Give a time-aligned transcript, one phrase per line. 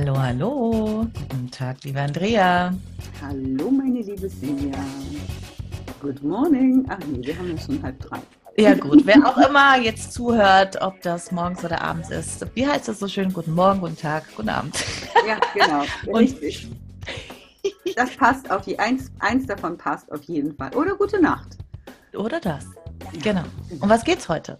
[0.00, 1.06] Hallo, hallo.
[1.12, 2.72] Guten Tag, liebe Andrea.
[3.20, 4.78] Hallo, meine liebe Silvia.
[6.00, 6.86] Good morning.
[6.88, 8.20] Ach nee, wir haben ja schon halb drei.
[8.56, 12.46] Ja gut, wer auch immer jetzt zuhört, ob das morgens oder abends ist.
[12.54, 13.32] Wie heißt das so schön?
[13.32, 14.76] Guten Morgen, guten Tag, guten Abend.
[15.26, 15.82] Ja, genau.
[16.16, 16.70] Richtig.
[17.96, 20.72] Das passt auf die eins, eins davon passt auf jeden Fall.
[20.76, 21.58] Oder gute Nacht.
[22.14, 22.66] Oder das.
[23.20, 23.42] Genau.
[23.80, 24.58] Um was geht's heute?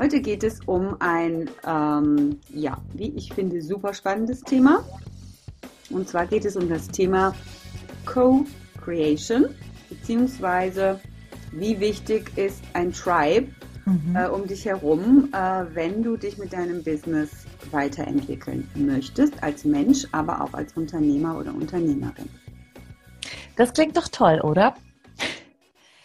[0.00, 4.84] Heute geht es um ein, ähm, ja, wie ich finde, super spannendes Thema.
[5.90, 7.34] Und zwar geht es um das Thema
[8.06, 9.46] Co-Creation,
[9.88, 11.00] beziehungsweise
[11.50, 13.48] wie wichtig ist ein Tribe
[13.86, 14.14] mhm.
[14.14, 17.30] äh, um dich herum, äh, wenn du dich mit deinem Business
[17.72, 22.28] weiterentwickeln möchtest, als Mensch, aber auch als Unternehmer oder Unternehmerin.
[23.56, 24.76] Das klingt doch toll, oder?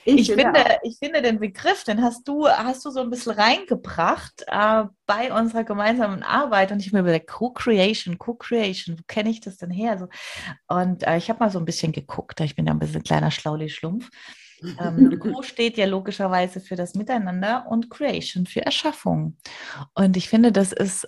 [0.05, 3.33] Ich, ich finde, ich finde den Begriff, den hast du, hast du so ein bisschen
[3.33, 9.39] reingebracht äh, bei unserer gemeinsamen Arbeit und ich mir überlegt, Co-Creation, Co-Creation, wo kenne ich
[9.39, 9.97] das denn her?
[9.97, 10.07] So,
[10.67, 13.31] und äh, ich habe mal so ein bisschen geguckt, ich bin ja ein bisschen kleiner
[13.31, 14.09] Schlauli-Schlumpf.
[14.79, 19.37] Ähm, Co steht ja logischerweise für das Miteinander und Creation für Erschaffung.
[19.93, 21.07] Und ich finde, das ist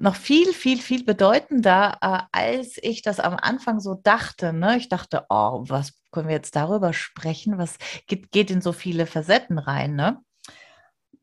[0.00, 4.52] noch viel, viel, viel bedeutender, äh, als ich das am Anfang so dachte.
[4.52, 4.76] Ne?
[4.76, 7.58] Ich dachte, oh, was können wir jetzt darüber sprechen?
[7.58, 9.94] Was geht, geht in so viele Facetten rein?
[9.96, 10.20] Ne?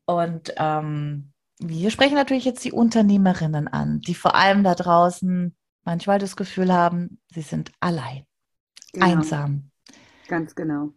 [0.04, 6.18] Und ähm, wir sprechen natürlich jetzt die Unternehmerinnen an, die vor allem da draußen manchmal
[6.18, 8.24] das Gefühl haben, sie sind allein,
[8.92, 9.06] genau.
[9.06, 9.71] einsam.
[10.32, 10.88] Ganz genau.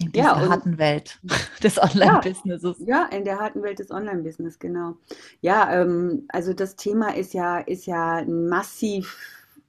[0.00, 1.20] In dieser ja, harten Welt
[1.62, 2.76] des Online-Businesses.
[2.80, 4.96] Ja, ja, in der harten Welt des Online-Business, genau.
[5.40, 9.16] Ja, ähm, also das Thema ist ja, ist ja ein massiv,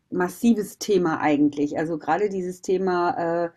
[0.09, 1.77] massives Thema eigentlich.
[1.77, 3.49] Also gerade dieses Thema äh,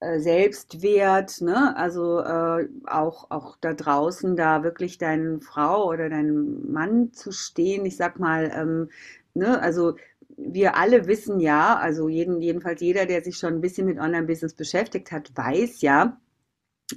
[0.00, 1.76] äh, Selbstwert, ne?
[1.76, 7.86] also äh, auch, auch da draußen da wirklich deine Frau oder deinem Mann zu stehen.
[7.86, 8.90] Ich sag mal, ähm,
[9.34, 9.62] ne?
[9.62, 9.94] also
[10.36, 14.54] wir alle wissen ja, also jeden, jedenfalls jeder, der sich schon ein bisschen mit Online-Business
[14.54, 16.20] beschäftigt hat, weiß ja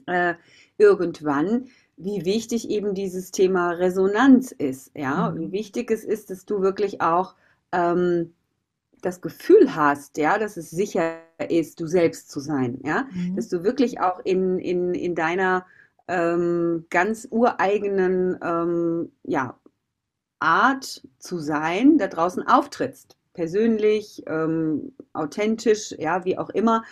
[0.07, 0.35] äh,
[0.78, 4.91] irgendwann, wie wichtig eben dieses Thema Resonanz ist.
[4.96, 5.40] Ja, mhm.
[5.40, 7.35] wie wichtig es ist, dass du wirklich auch
[7.72, 8.34] ähm,
[9.01, 11.19] das Gefühl hast, ja, dass es sicher
[11.50, 12.79] ist, du selbst zu sein.
[12.84, 13.35] Ja, mhm.
[13.35, 15.66] dass du wirklich auch in, in, in deiner
[16.07, 19.57] ähm, ganz ureigenen ähm, ja,
[20.40, 26.84] Art zu sein, da draußen auftrittst persönlich, ähm, authentisch, ja, wie auch immer,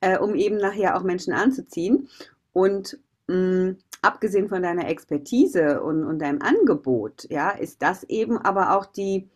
[0.00, 2.08] äh, um eben nachher auch Menschen anzuziehen.
[2.52, 8.38] Und mh, mm, abgesehen von deiner Expertise und, und deinem Angebot, ja, ist das eben
[8.38, 9.28] aber auch die,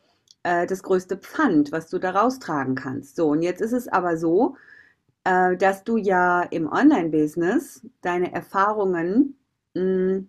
[0.44, 3.16] äh, das größte Pfand, was du da raustragen kannst.
[3.16, 4.56] So, und jetzt ist es aber so,
[5.24, 9.36] äh, dass du ja im Online-Business deine Erfahrungen
[9.74, 10.28] mh, mm,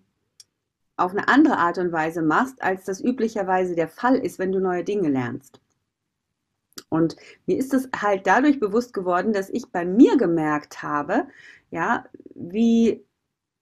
[0.95, 4.59] auf eine andere Art und Weise machst, als das üblicherweise der Fall ist, wenn du
[4.59, 5.59] neue Dinge lernst.
[6.93, 7.15] Und
[7.47, 11.25] mir ist es halt dadurch bewusst geworden, dass ich bei mir gemerkt habe,
[11.71, 12.05] ja,
[12.35, 13.03] wie,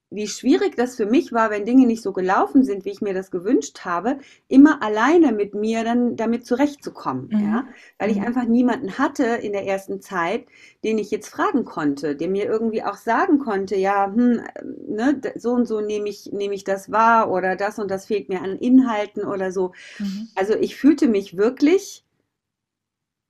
[0.09, 3.13] wie schwierig das für mich war, wenn Dinge nicht so gelaufen sind, wie ich mir
[3.13, 4.17] das gewünscht habe,
[4.49, 7.39] immer alleine mit mir dann damit zurechtzukommen, mhm.
[7.39, 7.67] ja,
[7.99, 8.25] weil ich mhm.
[8.25, 10.43] einfach niemanden hatte in der ersten Zeit,
[10.83, 14.41] den ich jetzt fragen konnte, der mir irgendwie auch sagen konnte, ja, hm,
[14.89, 18.27] ne, so und so nehme ich, nehme ich das wahr oder das und das fehlt
[18.27, 19.71] mir an Inhalten oder so.
[19.99, 20.27] Mhm.
[20.35, 22.03] Also ich fühlte mich wirklich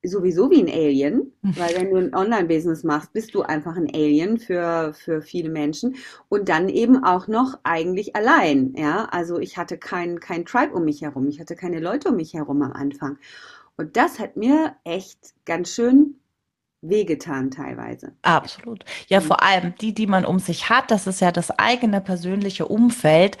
[0.02, 1.56] sowieso wie ein Alien, hm.
[1.56, 5.96] weil wenn du ein Online-Business machst, bist du einfach ein Alien für, für viele Menschen
[6.28, 10.84] und dann eben auch noch eigentlich allein, ja, also ich hatte kein, kein Tribe um
[10.84, 13.18] mich herum, ich hatte keine Leute um mich herum am Anfang
[13.76, 16.16] und das hat mir echt ganz schön
[16.82, 18.12] wehgetan teilweise.
[18.22, 18.84] Absolut.
[19.06, 19.24] Ja, mhm.
[19.24, 23.38] vor allem die, die man um sich hat, das ist ja das eigene persönliche Umfeld.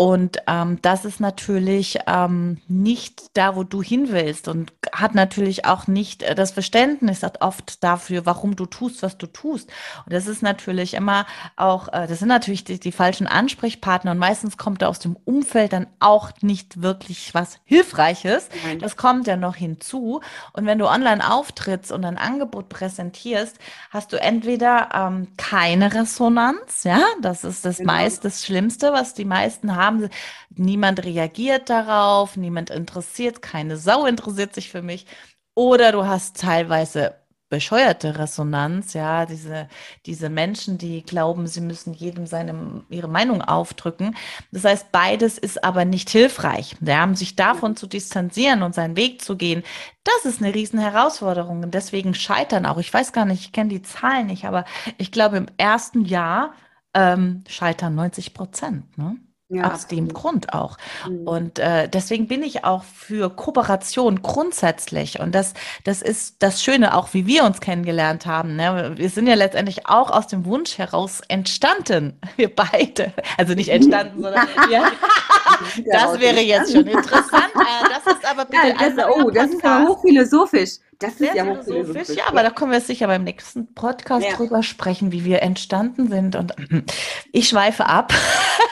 [0.00, 5.66] Und ähm, das ist natürlich ähm, nicht da, wo du hin willst und hat natürlich
[5.66, 9.68] auch nicht äh, das Verständnis oft dafür, warum du tust, was du tust.
[10.06, 11.26] Und das ist natürlich immer
[11.56, 15.16] auch, äh, das sind natürlich die, die falschen Ansprechpartner und meistens kommt da aus dem
[15.16, 18.48] Umfeld dann auch nicht wirklich was Hilfreiches.
[18.64, 18.78] Nein.
[18.78, 20.22] Das kommt ja noch hinzu.
[20.54, 23.58] Und wenn du online auftrittst und ein Angebot präsentierst,
[23.90, 27.92] hast du entweder ähm, keine Resonanz, ja, das ist das genau.
[27.92, 30.08] meist das Schlimmste, was die meisten haben haben.
[30.50, 35.06] Niemand reagiert darauf, niemand interessiert, keine Sau interessiert sich für mich.
[35.54, 37.14] Oder du hast teilweise
[37.50, 39.68] bescheuerte Resonanz, ja, diese,
[40.06, 44.16] diese Menschen, die glauben, sie müssen jedem seine, ihre Meinung aufdrücken.
[44.52, 46.76] Das heißt, beides ist aber nicht hilfreich.
[46.80, 49.64] Ja, sich davon zu distanzieren und seinen Weg zu gehen,
[50.04, 51.64] das ist eine riesen Herausforderung.
[51.64, 54.64] Und deswegen scheitern auch, ich weiß gar nicht, ich kenne die Zahlen nicht, aber
[54.96, 56.54] ich glaube, im ersten Jahr
[56.94, 58.96] ähm, scheitern 90 Prozent.
[58.96, 59.16] Ne?
[59.52, 60.76] Ja, Aus dem Grund auch.
[61.08, 61.26] Mhm.
[61.26, 65.18] Und äh, deswegen bin ich auch für Kooperation grundsätzlich.
[65.18, 68.54] Und das, das ist das Schöne, auch wie wir uns kennengelernt haben.
[68.54, 68.92] Ne?
[68.94, 73.12] Wir sind ja letztendlich auch aus dem Wunsch heraus entstanden, wir beide.
[73.38, 74.92] Also nicht entstanden, sondern ja,
[75.90, 77.50] das wäre jetzt schon interessant.
[77.56, 80.78] Äh, das ist aber bitte ja, das, Oh, das ist aber hochphilosophisch.
[81.00, 82.10] Das ist ja philosophisch.
[82.10, 84.36] Ja, aber da können wir sicher beim nächsten Podcast ja.
[84.36, 86.36] drüber sprechen, wie wir entstanden sind.
[86.36, 86.54] Und
[87.32, 88.12] ich schweife ab.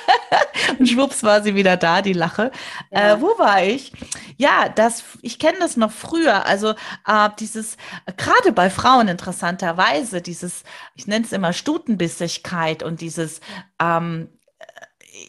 [0.79, 2.51] und schwupps war sie wieder da, die Lache.
[2.91, 3.15] Ja.
[3.15, 3.93] Äh, wo war ich?
[4.37, 6.45] Ja, das, ich kenne das noch früher.
[6.45, 6.75] Also
[7.07, 7.79] äh, dieses,
[8.19, 10.65] gerade bei Frauen interessanterweise, dieses,
[10.95, 13.41] ich nenne es immer Stutenbissigkeit und dieses,
[13.81, 14.29] ähm,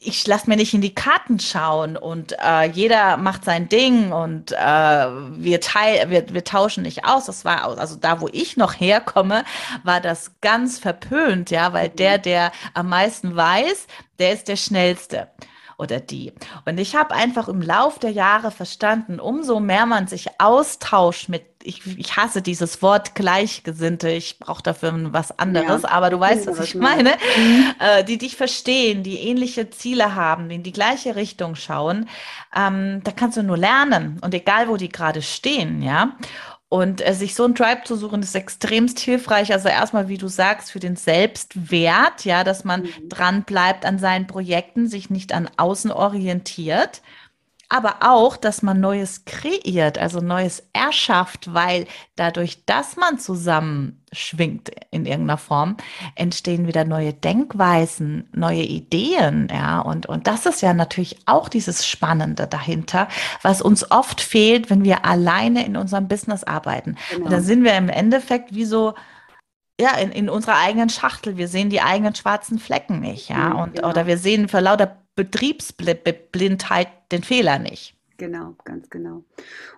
[0.02, 4.52] ich lasse mir nicht in die Karten schauen und äh, jeder macht sein Ding und
[4.52, 7.26] äh, wir, teil, wir, wir tauschen nicht aus.
[7.26, 9.44] Das war also da, wo ich noch herkomme,
[9.84, 13.88] war das ganz verpönt, ja, weil der, der am meisten weiß,
[14.20, 15.28] der ist der schnellste
[15.80, 16.34] oder die.
[16.66, 21.44] Und ich habe einfach im Lauf der Jahre verstanden, umso mehr man sich austauscht mit,
[21.64, 26.48] ich, ich hasse dieses Wort Gleichgesinnte, ich brauche dafür was anderes, ja, aber du weißt,
[26.48, 27.66] was ich meine, mhm.
[27.80, 32.10] äh, die dich verstehen, die ähnliche Ziele haben, die in die gleiche Richtung schauen,
[32.54, 36.18] ähm, da kannst du nur lernen und egal, wo die gerade stehen, ja.
[36.70, 39.52] Und äh, sich so ein Tribe zu suchen, ist extremst hilfreich.
[39.52, 43.10] Also erstmal, wie du sagst, für den Selbstwert, ja, dass man mhm.
[43.10, 47.02] dran bleibt an seinen Projekten, sich nicht an außen orientiert
[47.70, 51.86] aber auch, dass man Neues kreiert, also Neues erschafft, weil
[52.16, 55.78] dadurch, dass man zusammen schwingt in irgendeiner Form,
[56.16, 61.86] entstehen wieder neue Denkweisen, neue Ideen, ja, und, und das ist ja natürlich auch dieses
[61.86, 63.08] Spannende dahinter,
[63.44, 66.98] was uns oft fehlt, wenn wir alleine in unserem Business arbeiten.
[67.12, 67.26] Genau.
[67.26, 68.96] Und dann sind wir im Endeffekt wie so,
[69.80, 71.38] ja, in, in unserer eigenen Schachtel.
[71.38, 73.52] Wir sehen die eigenen schwarzen Flecken nicht, ja.
[73.52, 73.90] Und, genau.
[73.90, 77.94] Oder wir sehen vor lauter Betriebsblindheit den Fehler nicht.
[78.16, 79.26] Genau, ganz genau.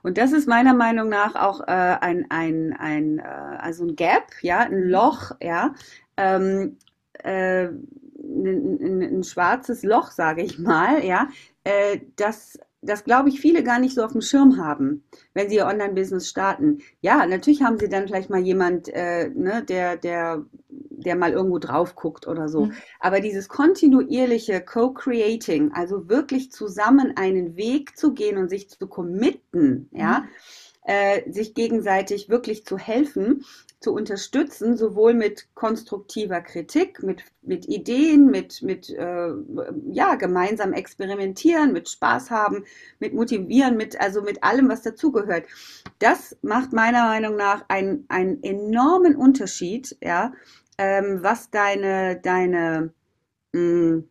[0.04, 4.32] Und das ist meiner Meinung nach auch äh, ein, ein, ein, äh, also ein Gap,
[4.42, 5.74] ja, ein Loch, ja,
[6.18, 6.78] ähm,
[7.24, 11.28] äh, ein, ein, ein, schwarzes Loch, sage ich mal, ja,
[11.64, 15.58] äh, das das glaube ich viele gar nicht so auf dem Schirm haben, wenn sie
[15.58, 16.80] ihr Online-Business starten.
[17.02, 21.60] Ja, natürlich haben sie dann vielleicht mal jemand, äh, ne, der, der, der mal irgendwo
[21.60, 22.66] drauf guckt oder so.
[22.66, 22.74] Mhm.
[23.00, 29.90] Aber dieses kontinuierliche Co-Creating, also wirklich zusammen einen Weg zu gehen und sich zu committen,
[29.92, 30.00] mhm.
[30.00, 30.26] ja,
[30.84, 33.46] äh, sich gegenseitig wirklich zu helfen,
[33.82, 39.32] zu unterstützen, sowohl mit konstruktiver Kritik, mit, mit Ideen, mit, mit äh,
[39.92, 42.64] ja, gemeinsam experimentieren, mit Spaß haben,
[43.00, 45.46] mit motivieren, mit, also mit allem, was dazugehört.
[45.98, 50.32] Das macht meiner Meinung nach einen, einen enormen Unterschied, ja,
[50.78, 52.94] ähm, was deine, deine,
[53.54, 54.08] mh, mm,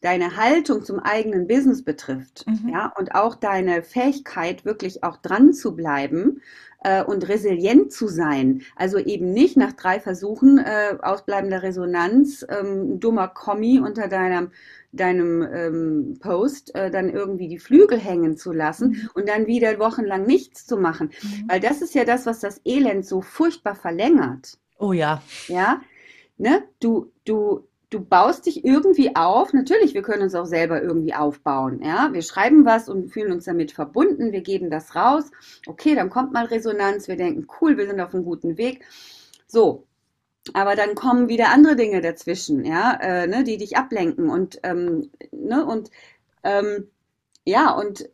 [0.00, 2.70] deine Haltung zum eigenen Business betrifft, mhm.
[2.70, 6.40] ja, und auch deine Fähigkeit, wirklich auch dran zu bleiben
[6.82, 8.62] äh, und resilient zu sein.
[8.76, 14.50] Also eben nicht nach drei Versuchen äh, ausbleibender Resonanz, ähm, dummer Kommi unter deinem
[14.92, 19.10] deinem ähm, Post äh, dann irgendwie die Flügel hängen zu lassen mhm.
[19.14, 21.10] und dann wieder wochenlang nichts zu machen.
[21.22, 21.44] Mhm.
[21.48, 24.58] Weil das ist ja das, was das Elend so furchtbar verlängert.
[24.78, 25.22] Oh ja.
[25.46, 25.80] Ja.
[26.38, 26.64] Ne?
[26.80, 29.52] Du, du, du baust dich irgendwie auf.
[29.52, 31.82] Natürlich, wir können uns auch selber irgendwie aufbauen.
[31.82, 34.32] Ja, wir schreiben was und fühlen uns damit verbunden.
[34.32, 35.30] Wir geben das raus.
[35.66, 37.08] Okay, dann kommt mal Resonanz.
[37.08, 38.84] Wir denken, cool, wir sind auf einem guten Weg.
[39.46, 39.86] So.
[40.54, 45.10] Aber dann kommen wieder andere Dinge dazwischen, ja, äh, ne, die dich ablenken und, ähm,
[45.32, 45.90] ne, und,
[46.44, 46.88] ähm,
[47.44, 48.08] ja, und,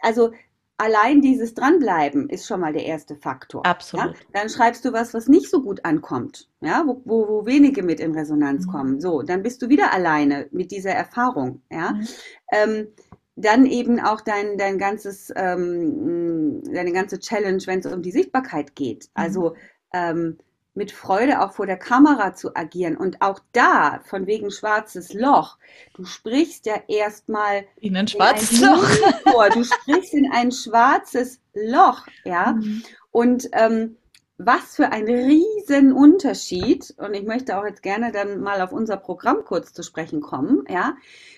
[0.00, 0.32] also,
[0.78, 3.64] allein dieses Dranbleiben ist schon mal der erste Faktor.
[3.66, 4.14] Absolut.
[4.14, 4.20] Ja?
[4.32, 8.00] Dann schreibst du was, was nicht so gut ankommt, ja, wo, wo, wo wenige mit
[8.00, 8.70] in Resonanz mhm.
[8.70, 9.00] kommen.
[9.00, 11.92] So, dann bist du wieder alleine mit dieser Erfahrung, ja.
[11.92, 12.06] Mhm.
[12.52, 12.88] Ähm,
[13.38, 18.74] dann eben auch dein, dein ganzes, ähm, deine ganze Challenge, wenn es um die Sichtbarkeit
[18.74, 19.04] geht.
[19.04, 19.10] Mhm.
[19.14, 19.54] Also
[19.92, 20.38] ähm,
[20.76, 22.96] mit Freude auch vor der Kamera zu agieren.
[22.96, 25.58] Und auch da, von wegen schwarzes Loch,
[25.94, 29.48] du sprichst ja erstmal in ein schwarzes in ein Loch vor.
[29.50, 32.52] Du sprichst in ein schwarzes Loch, ja.
[32.52, 32.82] Mhm.
[33.10, 33.96] Und ähm,
[34.38, 38.98] was für ein riesen Unterschied, und ich möchte auch jetzt gerne dann mal auf unser
[38.98, 40.96] Programm kurz zu sprechen kommen, ja,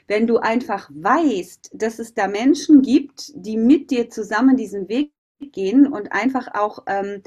[0.08, 5.12] wenn du einfach weißt, dass es da Menschen gibt, die mit dir zusammen diesen Weg
[5.40, 7.22] gehen und einfach auch, ähm,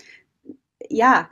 [0.90, 1.30] ja,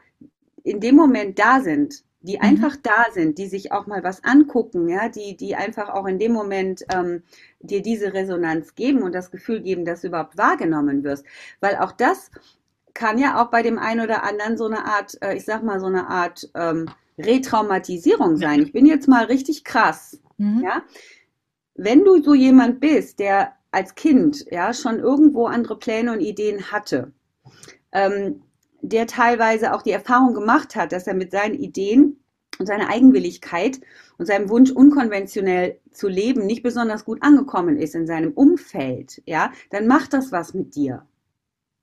[0.69, 2.43] in dem Moment da sind, die mhm.
[2.43, 6.19] einfach da sind, die sich auch mal was angucken, ja, die, die einfach auch in
[6.19, 7.23] dem Moment ähm,
[7.59, 11.25] dir diese Resonanz geben und das Gefühl geben, dass du überhaupt wahrgenommen wirst.
[11.59, 12.29] Weil auch das
[12.93, 15.79] kann ja auch bei dem einen oder anderen so eine Art, äh, ich sag mal,
[15.79, 18.61] so eine Art ähm, Retraumatisierung sein.
[18.61, 20.61] Ich bin jetzt mal richtig krass, mhm.
[20.63, 20.83] ja.
[21.75, 26.71] Wenn du so jemand bist, der als Kind ja schon irgendwo andere Pläne und Ideen
[26.71, 27.13] hatte,
[27.93, 28.41] ähm,
[28.81, 32.19] der teilweise auch die Erfahrung gemacht hat, dass er mit seinen Ideen
[32.59, 33.79] und seiner Eigenwilligkeit
[34.17, 39.51] und seinem Wunsch, unkonventionell zu leben, nicht besonders gut angekommen ist in seinem Umfeld, ja,
[39.69, 41.05] dann macht das was mit dir.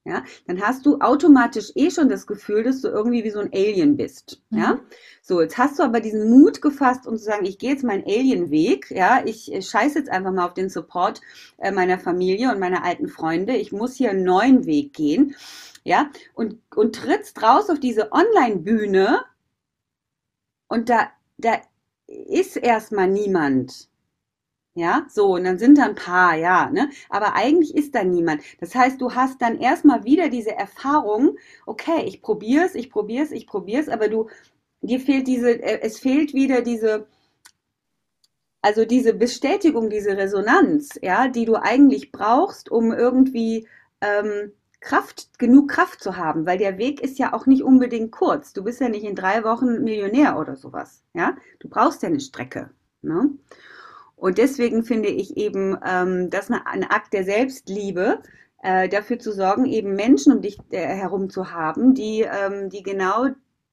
[0.04, 3.50] Ja, dann hast du automatisch eh schon das Gefühl, dass du irgendwie wie so ein
[3.52, 4.40] Alien bist.
[4.50, 4.58] Mhm.
[4.58, 4.80] Ja,
[5.20, 8.04] so jetzt hast du aber diesen Mut gefasst, um zu sagen, ich gehe jetzt meinen
[8.04, 8.92] Alien-Weg.
[8.92, 11.22] Ja, ich scheiße jetzt einfach mal auf den Support
[11.58, 13.56] äh, meiner Familie und meiner alten Freunde.
[13.56, 15.34] Ich muss hier einen neuen Weg gehen
[15.86, 19.24] ja, und, und trittst raus auf diese Online-Bühne
[20.68, 21.60] und da, da
[22.06, 23.88] ist erstmal niemand.
[24.74, 26.90] Ja, so, und dann sind da ein paar, ja, ne?
[27.08, 28.42] Aber eigentlich ist da niemand.
[28.60, 33.46] Das heißt, du hast dann erstmal wieder diese Erfahrung, okay, ich probier's, ich probier's, ich
[33.46, 34.28] probier's, aber du,
[34.82, 37.06] dir fehlt diese, äh, es fehlt wieder diese,
[38.60, 43.68] also diese Bestätigung, diese Resonanz, ja, die du eigentlich brauchst, um irgendwie
[44.00, 48.52] ähm, Kraft, genug Kraft zu haben, weil der Weg ist ja auch nicht unbedingt kurz.
[48.52, 51.02] Du bist ja nicht in drei Wochen Millionär oder sowas.
[51.14, 52.70] Ja, du brauchst ja eine Strecke.
[53.02, 53.30] Ne?
[54.16, 58.22] Und deswegen finde ich eben ähm, das eine, ein Akt der Selbstliebe,
[58.62, 62.82] äh, dafür zu sorgen, eben Menschen um dich äh, herum zu haben, die, ähm, die
[62.82, 63.26] genau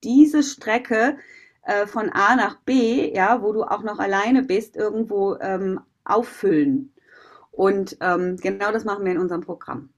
[0.04, 1.18] diese Strecke
[1.64, 6.94] äh, von A nach B, ja, wo du auch noch alleine bist, irgendwo ähm, auffüllen.
[7.52, 9.93] Und ähm, genau das machen wir in unserem Programm.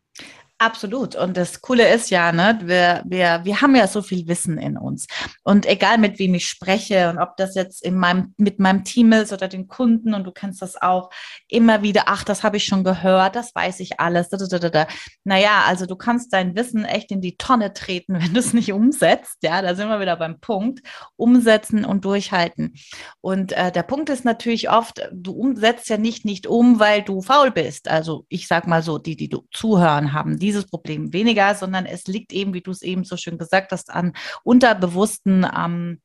[0.57, 1.15] Absolut.
[1.15, 4.77] Und das Coole ist ja, ne, wir, wir, wir haben ja so viel Wissen in
[4.77, 5.05] uns.
[5.43, 9.11] Und egal mit wem ich spreche und ob das jetzt in meinem, mit meinem Team
[9.11, 11.09] ist oder den Kunden und du kennst das auch
[11.49, 14.29] immer wieder, ach, das habe ich schon gehört, das weiß ich alles.
[14.29, 14.87] Da, da, da, da.
[15.25, 18.71] Naja, also du kannst dein Wissen echt in die Tonne treten, wenn du es nicht
[18.71, 19.39] umsetzt.
[19.43, 20.79] Ja, da sind wir wieder beim Punkt.
[21.17, 22.75] Umsetzen und durchhalten.
[23.19, 27.21] Und äh, der Punkt ist natürlich oft, du umsetzt ja nicht nicht um, weil du
[27.21, 27.89] faul bist.
[27.89, 32.05] Also ich sag mal so, die, die du zuhören haben, dieses Problem weniger, sondern es
[32.07, 36.01] liegt eben, wie du es eben so schön gesagt hast, an unterbewussten ähm,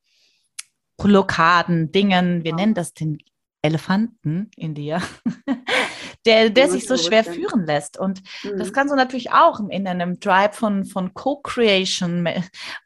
[0.97, 3.19] Blockaden, Dingen, wir nennen das den
[3.63, 5.03] Elefanten in dir,
[6.27, 7.99] der, der sich so schwer führen lässt.
[7.99, 8.59] Und mhm.
[8.59, 12.27] das kannst du natürlich auch in einem Drive von, von Co-Creation,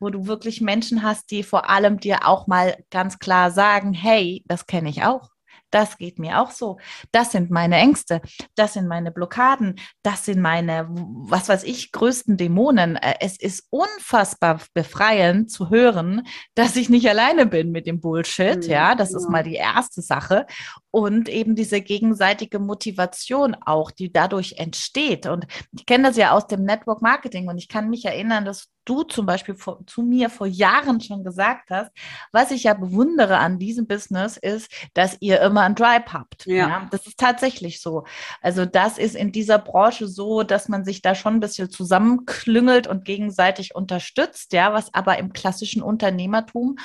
[0.00, 4.42] wo du wirklich Menschen hast, die vor allem dir auch mal ganz klar sagen, hey,
[4.46, 5.33] das kenne ich auch
[5.74, 6.78] das geht mir auch so.
[7.10, 8.20] Das sind meine Ängste,
[8.54, 12.96] das sind meine Blockaden, das sind meine, was weiß ich, größten Dämonen.
[12.96, 18.64] Äh, es ist unfassbar befreiend zu hören, dass ich nicht alleine bin mit dem Bullshit.
[18.64, 19.18] Mhm, ja, das ja.
[19.18, 20.46] ist mal die erste Sache.
[20.94, 25.26] Und eben diese gegenseitige Motivation auch, die dadurch entsteht.
[25.26, 28.68] Und ich kenne das ja aus dem Network Marketing und ich kann mich erinnern, dass
[28.84, 31.90] du zum Beispiel vor, zu mir vor Jahren schon gesagt hast,
[32.30, 36.46] was ich ja bewundere an diesem Business ist, dass ihr immer ein Drive habt.
[36.46, 36.68] Ja.
[36.68, 36.88] ja.
[36.92, 38.04] Das ist tatsächlich so.
[38.40, 42.86] Also das ist in dieser Branche so, dass man sich da schon ein bisschen zusammenklüngelt
[42.86, 46.76] und gegenseitig unterstützt, ja, was aber im klassischen Unternehmertum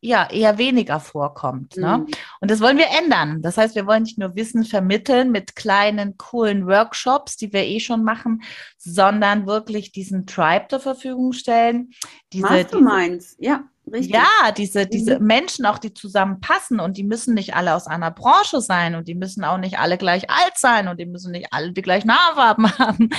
[0.00, 1.76] ja eher weniger vorkommt.
[1.76, 1.98] Ne?
[1.98, 2.06] Mhm.
[2.40, 3.42] Und das wollen wir ändern.
[3.42, 7.80] Das heißt, wir wollen nicht nur Wissen vermitteln mit kleinen, coolen Workshops, die wir eh
[7.80, 8.42] schon machen,
[8.76, 11.90] sondern wirklich diesen Tribe zur Verfügung stellen.
[12.32, 13.64] Diese, Masterminds, diese, ja.
[13.92, 14.14] Richtig.
[14.14, 15.26] Ja, diese, diese mhm.
[15.26, 19.14] Menschen auch, die zusammenpassen und die müssen nicht alle aus einer Branche sein und die
[19.14, 22.70] müssen auch nicht alle gleich alt sein und die müssen nicht alle die gleichen Haarfarben
[22.78, 23.10] haben.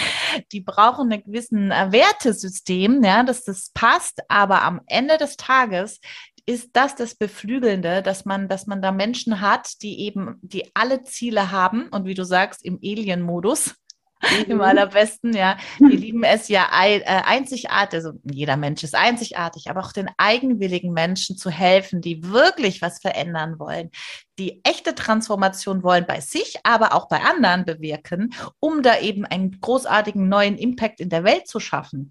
[0.51, 5.99] Die brauchen ein gewissen äh, Wertesystem, ja, dass das passt, aber am Ende des Tages
[6.49, 11.03] ist das das Beflügelnde, dass man, dass man da Menschen hat, die eben, die alle
[11.03, 13.75] Ziele haben und wie du sagst, im Alien-Modus
[14.47, 14.61] im mhm.
[14.61, 15.57] allerbesten, ja.
[15.77, 20.91] Wir lieben es ja äh, einzigartig, also jeder Mensch ist einzigartig, aber auch den eigenwilligen
[20.91, 23.91] Menschen zu helfen, die wirklich was verändern wollen,
[24.39, 29.61] die echte Transformation wollen bei sich, aber auch bei anderen bewirken, um da eben einen
[29.61, 32.09] großartigen neuen Impact in der Welt zu schaffen.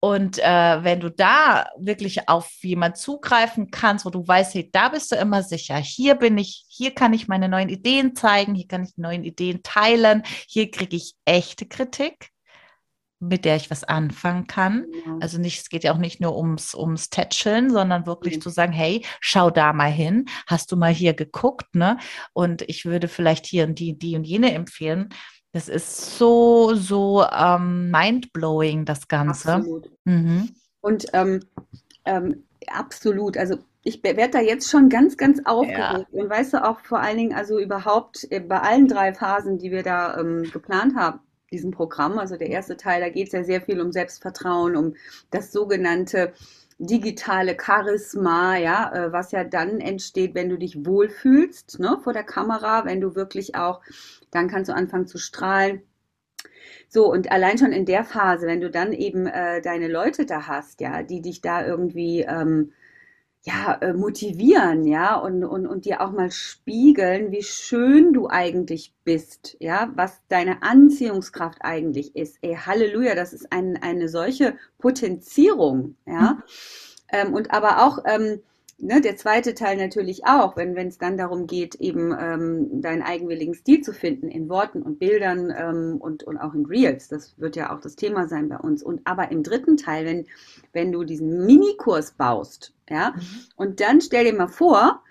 [0.00, 4.88] Und äh, wenn du da wirklich auf jemand zugreifen kannst, wo du weißt, hey, da
[4.88, 8.66] bist du immer sicher, hier bin ich, hier kann ich meine neuen Ideen zeigen, hier
[8.66, 12.30] kann ich neuen Ideen teilen, hier kriege ich echte Kritik,
[13.18, 14.86] mit der ich was anfangen kann.
[15.04, 15.18] Ja.
[15.20, 18.40] Also nicht, es geht ja auch nicht nur ums, ums Tätscheln, sondern wirklich mhm.
[18.40, 21.98] zu sagen, hey, schau da mal hin, hast du mal hier geguckt, ne?
[22.32, 25.10] Und ich würde vielleicht hier und die, die und jene empfehlen.
[25.52, 29.54] Das ist so, so ähm, mindblowing, das Ganze.
[29.54, 29.90] Absolut.
[30.04, 30.50] Mhm.
[30.80, 31.40] Und ähm,
[32.04, 36.06] ähm, absolut, also ich werde da jetzt schon ganz, ganz aufgeregt.
[36.12, 36.20] Ja.
[36.20, 39.70] Und weißt du auch vor allen Dingen, also überhaupt äh, bei allen drei Phasen, die
[39.70, 43.42] wir da ähm, geplant haben, diesem Programm, also der erste Teil, da geht es ja
[43.42, 44.94] sehr viel um Selbstvertrauen, um
[45.30, 46.32] das sogenannte
[46.80, 52.24] digitale Charisma, ja, äh, was ja dann entsteht, wenn du dich wohlfühlst, ne, vor der
[52.24, 53.82] Kamera, wenn du wirklich auch,
[54.30, 55.82] dann kannst du anfangen zu strahlen.
[56.88, 60.46] So, und allein schon in der Phase, wenn du dann eben äh, deine Leute da
[60.48, 62.72] hast, ja, die dich da irgendwie ähm,
[63.42, 68.94] ja, äh, motivieren, ja, und, und, und dir auch mal spiegeln, wie schön du eigentlich
[69.04, 72.38] bist, ja, was deine Anziehungskraft eigentlich ist.
[72.42, 76.32] Ey, Halleluja, das ist ein, eine solche Potenzierung, ja.
[76.34, 76.42] Mhm.
[77.12, 78.40] Ähm, und aber auch, ähm,
[78.82, 83.54] ne, der zweite Teil natürlich auch, wenn es dann darum geht, eben ähm, deinen eigenwilligen
[83.54, 87.08] Stil zu finden in Worten und Bildern ähm, und, und auch in Reels.
[87.08, 88.82] Das wird ja auch das Thema sein bei uns.
[88.82, 90.26] Und aber im dritten Teil, wenn,
[90.72, 93.22] wenn du diesen Minikurs baust, ja, mhm.
[93.56, 95.02] und dann stell dir mal vor,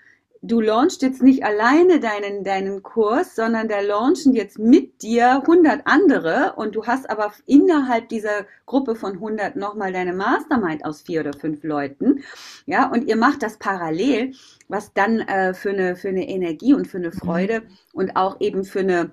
[0.42, 5.82] du launchst jetzt nicht alleine deinen, deinen Kurs, sondern da launchen jetzt mit dir 100
[5.84, 11.20] andere und du hast aber innerhalb dieser Gruppe von 100 nochmal deine Mastermind aus vier
[11.20, 12.22] oder fünf Leuten.
[12.66, 14.32] Ja, und ihr macht das parallel,
[14.68, 17.66] was dann äh, für, eine, für eine Energie und für eine Freude mhm.
[17.92, 19.12] und auch eben für eine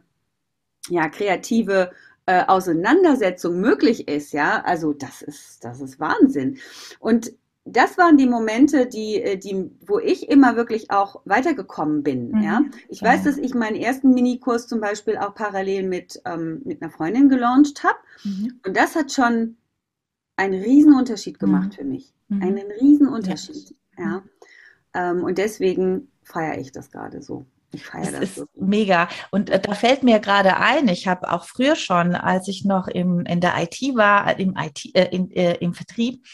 [0.90, 1.92] ja, kreative
[2.26, 6.58] äh, Auseinandersetzung möglich ist, ja, also das ist, das ist Wahnsinn.
[7.00, 7.34] Und
[7.72, 12.32] das waren die Momente, die, äh, die, wo ich immer wirklich auch weitergekommen bin.
[12.32, 12.42] Mhm.
[12.42, 16.82] Ja, ich weiß, dass ich meinen ersten Minikurs zum Beispiel auch parallel mit ähm, mit
[16.82, 18.60] einer Freundin gelauncht habe, mhm.
[18.66, 19.58] und das hat schon
[20.36, 21.74] einen Riesenunterschied gemacht mhm.
[21.74, 22.42] für mich, mhm.
[22.42, 23.76] einen Riesenunterschied.
[23.98, 24.24] Ja,
[24.96, 25.12] ja.
[25.12, 27.46] Ähm, und deswegen feiere ich das gerade so.
[27.72, 28.22] Ich feiere das.
[28.22, 28.64] ist wirklich.
[28.64, 29.10] mega.
[29.32, 32.88] Und äh, da fällt mir gerade ein, ich habe auch früher schon, als ich noch
[32.88, 36.26] im, in der IT war, im, IT, äh, in, äh, im Vertrieb,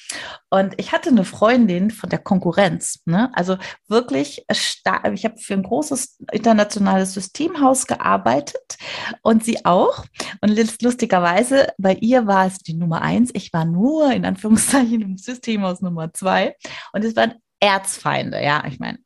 [0.53, 3.01] und ich hatte eine Freundin von der Konkurrenz.
[3.05, 3.31] Ne?
[3.33, 5.11] Also wirklich, stark.
[5.11, 8.77] ich habe für ein großes internationales Systemhaus gearbeitet
[9.23, 10.05] und sie auch.
[10.41, 13.31] Und lustigerweise, bei ihr war es die Nummer eins.
[13.33, 16.55] Ich war nur in Anführungszeichen im Systemhaus Nummer zwei.
[16.91, 18.99] Und es waren Erzfeinde, ja, ich meine,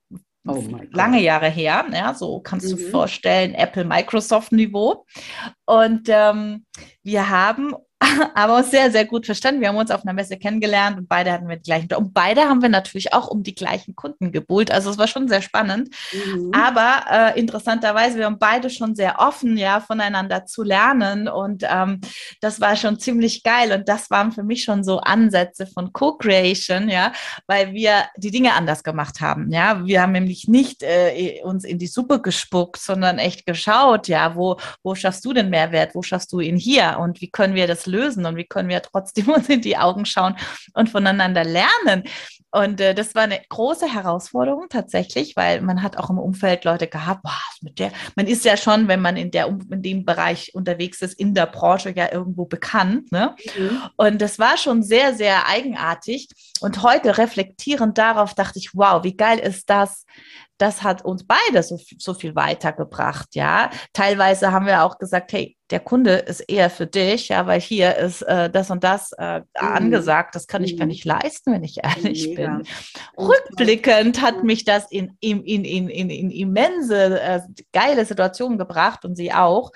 [0.48, 2.78] Oh lange Jahre her, ja, so kannst mhm.
[2.78, 5.06] du vorstellen, Apple, Microsoft Niveau.
[5.66, 6.66] Und ähm,
[7.04, 7.74] wir haben
[8.36, 9.62] aber sehr, sehr gut verstanden.
[9.62, 11.92] Wir haben uns auf einer Messe kennengelernt und beide hatten wir die gleichen.
[11.96, 14.72] Und beide haben wir natürlich auch um die gleichen Kunden gebuhlt.
[14.72, 15.90] Also es war schon sehr spannend.
[16.14, 16.52] Mhm.
[16.54, 21.28] Aber äh, interessanterweise, wir haben beide schon sehr offen, ja, voneinander zu lernen.
[21.28, 22.00] Und ähm,
[22.40, 23.72] das war schon ziemlich geil.
[23.72, 27.14] Und das waren für mich schon so Ansätze von Co-Creation, ja,
[27.48, 29.52] weil wir die Dinge anders gemacht haben.
[29.52, 34.36] Ja, wir haben nämlich nicht äh, uns in die Suppe gespuckt, sondern echt geschaut, ja,
[34.36, 35.96] wo, wo schaffst du den Mehrwert?
[35.96, 36.98] Wo schaffst du ihn hier?
[37.00, 40.06] Und wie können wir das lösen und wie können wir trotzdem uns in die Augen
[40.06, 40.36] schauen
[40.74, 42.04] und voneinander lernen.
[42.52, 46.88] Und äh, das war eine große Herausforderung tatsächlich, weil man hat auch im Umfeld Leute
[46.88, 50.56] gehabt, boah, mit der, man ist ja schon, wenn man in, der, in dem Bereich
[50.56, 53.12] unterwegs ist, in der Branche ja irgendwo bekannt.
[53.12, 53.36] Ne?
[53.58, 53.82] Mhm.
[53.98, 56.30] Und das war schon sehr, sehr eigenartig.
[56.62, 60.06] Und heute reflektierend darauf dachte ich, wow, wie geil ist das,
[60.58, 63.70] das hat uns beide so, so viel weitergebracht, ja.
[63.94, 67.98] Teilweise haben wir auch gesagt, hey, der Kunde ist eher für dich, ja, weil hier
[67.98, 69.46] ist äh, das und das äh, mhm.
[69.56, 70.92] angesagt, das kann ich gar mhm.
[70.92, 72.58] nicht leisten, wenn ich ehrlich Mega.
[72.58, 72.68] bin.
[73.18, 77.42] Rückblickend hat mich das in, in, in, in, in, immense, äh,
[77.74, 79.72] geile Situationen gebracht und sie auch.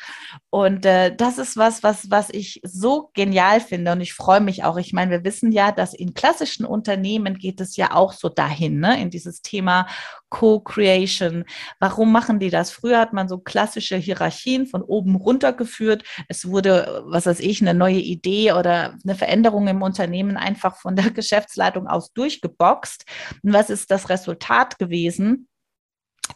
[0.49, 4.63] Und äh, das ist was, was, was ich so genial finde und ich freue mich
[4.63, 4.77] auch.
[4.77, 8.79] Ich meine, wir wissen ja, dass in klassischen Unternehmen geht es ja auch so dahin,
[8.79, 9.87] ne, in dieses Thema
[10.29, 11.43] Co-Creation.
[11.79, 12.71] Warum machen die das?
[12.71, 15.80] Früher hat man so klassische Hierarchien von oben runter geführt.
[16.27, 20.95] Es wurde, was weiß ich, eine neue Idee oder eine Veränderung im Unternehmen einfach von
[20.95, 23.05] der Geschäftsleitung aus durchgeboxt.
[23.43, 25.47] Und was ist das Resultat gewesen?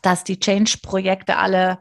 [0.01, 1.79] Dass die Change-Projekte alle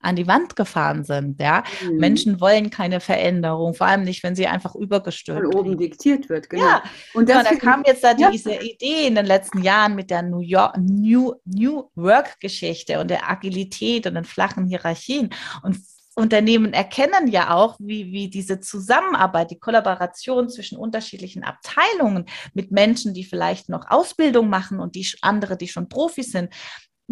[0.00, 1.40] an die Wand gefahren sind.
[1.40, 1.62] Ja?
[1.82, 1.96] Mhm.
[1.96, 6.50] Menschen wollen keine Veränderung, vor allem nicht, wenn sie einfach übergestülpt Von oben diktiert wird,
[6.50, 6.64] genau.
[6.64, 6.82] Ja,
[7.14, 8.60] und ja, da kam jetzt da diese ja.
[8.60, 14.06] Idee in den letzten Jahren mit der New, York, New, New Work-Geschichte und der Agilität
[14.06, 15.30] und den flachen Hierarchien.
[15.62, 15.78] Und
[16.14, 23.14] Unternehmen erkennen ja auch, wie, wie diese Zusammenarbeit, die Kollaboration zwischen unterschiedlichen Abteilungen mit Menschen,
[23.14, 26.52] die vielleicht noch Ausbildung machen und die andere, die schon Profis sind,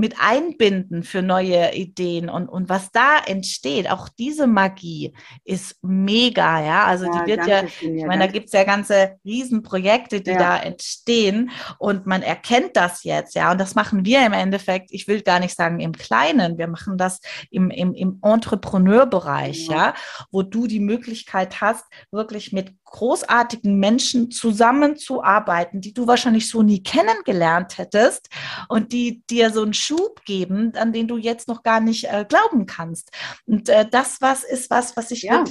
[0.01, 6.65] mit einbinden für neue Ideen und, und was da entsteht, auch diese Magie ist mega,
[6.65, 6.85] ja.
[6.87, 10.39] Also ja, die wird ja, ich meine, da gibt es ja ganze Riesenprojekte, die ja.
[10.39, 13.53] da entstehen und man erkennt das jetzt, ja.
[13.53, 16.97] Und das machen wir im Endeffekt, ich will gar nicht sagen im Kleinen, wir machen
[16.97, 19.77] das im, im, im Entrepreneurbereich, ja.
[19.77, 19.95] ja,
[20.31, 26.83] wo du die Möglichkeit hast, wirklich mit großartigen Menschen zusammenzuarbeiten, die du wahrscheinlich so nie
[26.83, 28.29] kennengelernt hättest
[28.69, 32.25] und die dir so einen Schub geben, an den du jetzt noch gar nicht äh,
[32.29, 33.11] glauben kannst.
[33.47, 35.45] Und äh, das was ist was, was ich ja.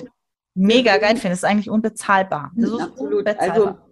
[0.54, 1.30] mega geil finde.
[1.30, 2.52] Das ist eigentlich unbezahlbar.
[2.56, 3.14] Das ist Absolut.
[3.14, 3.68] Unbezahlbar.
[3.68, 3.89] Also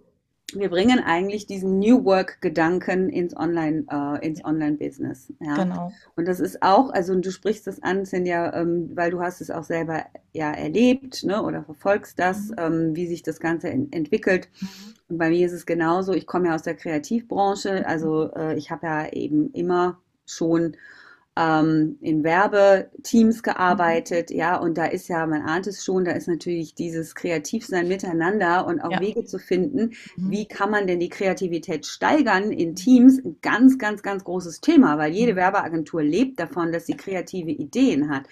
[0.54, 5.32] wir bringen eigentlich diesen New Work-Gedanken ins Online, äh, ins Online-Business.
[5.40, 5.54] Ja?
[5.62, 5.92] Genau.
[6.16, 9.50] Und das ist auch, also du sprichst das an, Sinja, ähm, weil du hast es
[9.50, 12.54] auch selber ja erlebt, ne, oder verfolgst das, mhm.
[12.58, 14.48] ähm, wie sich das Ganze in, entwickelt.
[14.60, 14.68] Mhm.
[15.08, 16.14] Und bei mir ist es genauso.
[16.14, 20.76] Ich komme ja aus der Kreativbranche, also äh, ich habe ja eben immer schon
[21.38, 24.36] ähm, in Werbeteams gearbeitet, mhm.
[24.36, 28.66] ja, und da ist ja, man ahnt es schon, da ist natürlich dieses Kreativsein miteinander
[28.66, 29.00] und auch ja.
[29.00, 30.30] Wege zu finden, mhm.
[30.30, 34.98] wie kann man denn die Kreativität steigern in Teams, ein ganz, ganz, ganz großes Thema,
[34.98, 35.36] weil jede mhm.
[35.36, 38.24] Werbeagentur lebt davon, dass sie kreative Ideen hat.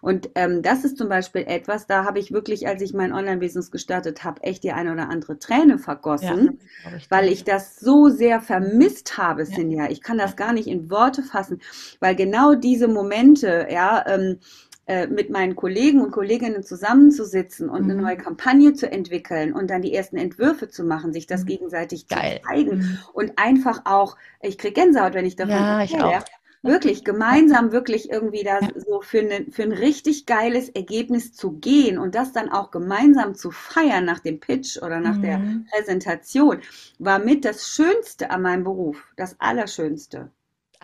[0.00, 3.72] Und ähm, das ist zum Beispiel etwas, da habe ich wirklich, als ich mein Online-Business
[3.72, 8.10] gestartet habe, echt die eine oder andere Träne vergossen, ja, ich weil ich das so
[8.10, 9.46] sehr vermisst habe, ja.
[9.46, 9.90] Sinja.
[9.90, 11.60] Ich kann das gar nicht in Worte fassen,
[11.98, 14.38] weil genau genau diese Momente, ja, ähm,
[14.86, 17.90] äh, mit meinen Kollegen und Kolleginnen zusammenzusitzen und mhm.
[17.90, 21.46] eine neue Kampagne zu entwickeln und dann die ersten Entwürfe zu machen, sich das mhm.
[21.46, 22.40] gegenseitig Geil.
[22.42, 22.98] zu zeigen mhm.
[23.14, 26.22] und einfach auch, ich kriege Gänsehaut, wenn ich davon ja, ich auch.
[26.62, 28.68] wirklich gemeinsam wirklich irgendwie da ja.
[28.76, 33.34] so für, ne, für ein richtig geiles Ergebnis zu gehen und das dann auch gemeinsam
[33.34, 35.22] zu feiern nach dem Pitch oder nach mhm.
[35.22, 35.40] der
[35.72, 36.58] Präsentation,
[36.98, 40.30] war mit das Schönste an meinem Beruf, das Allerschönste.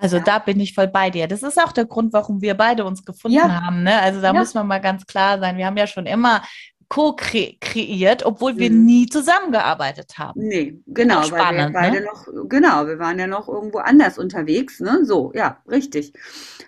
[0.01, 0.23] Also ja.
[0.23, 1.29] da bin ich voll bei dir.
[1.29, 3.63] Das ist auch der Grund, warum wir beide uns gefunden ja.
[3.63, 3.83] haben.
[3.83, 4.01] Ne?
[4.01, 4.39] Also da ja.
[4.39, 5.57] müssen wir mal ganz klar sein.
[5.57, 6.43] Wir haben ja schon immer
[6.91, 8.85] co-kreiert, obwohl wir mhm.
[8.85, 10.41] nie zusammengearbeitet haben.
[10.41, 12.07] Nee, genau, spannend, weil wir beide ne?
[12.07, 15.05] noch, genau, wir waren ja noch irgendwo anders unterwegs, ne?
[15.05, 16.13] So, ja, richtig.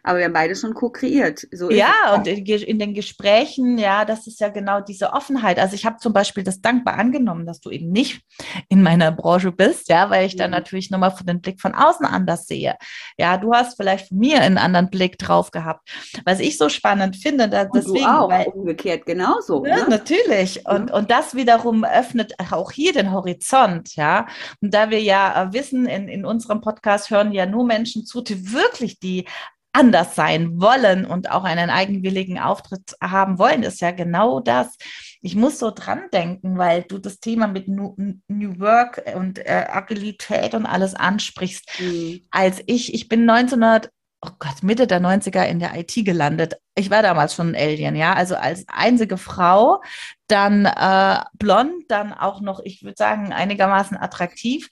[0.05, 1.47] Aber wir haben beide schon co-kreiert.
[1.51, 5.59] So ja, und in, in, den Gesprächen, ja, das ist ja genau diese Offenheit.
[5.59, 8.23] Also ich habe zum Beispiel das dankbar angenommen, dass du eben nicht
[8.69, 10.39] in meiner Branche bist, ja, weil ich mhm.
[10.39, 12.77] dann natürlich nochmal von den Blick von außen anders sehe.
[13.19, 15.91] Ja, du hast vielleicht von mir einen anderen Blick drauf gehabt.
[16.25, 18.05] Was ich so spannend finde, da, deswegen.
[18.05, 19.65] Du auch, weil, umgekehrt genauso.
[19.67, 19.87] Ja, ne?
[19.89, 20.67] Natürlich Natürlich.
[20.67, 24.27] Und, und das wiederum öffnet auch hier den Horizont, ja.
[24.61, 28.21] Und da wir ja äh, wissen, in, in unserem Podcast hören ja nur Menschen zu,
[28.21, 29.27] die wirklich die
[29.75, 34.77] anders sein wollen und auch einen eigenwilligen Auftritt haben wollen, ist ja genau das.
[35.23, 37.97] Ich muss so dran denken, weil du das Thema mit New,
[38.29, 41.71] New Work und äh, Agilität und alles ansprichst.
[41.81, 42.21] Mhm.
[42.31, 43.91] Als ich, ich bin 1900
[44.25, 46.55] oh Gott, Mitte der 90er in der IT gelandet.
[46.77, 49.83] Ich war damals schon ein Alien, ja, also als einzige Frau,
[50.29, 54.71] dann äh, blond, dann auch noch, ich würde sagen, einigermaßen attraktiv,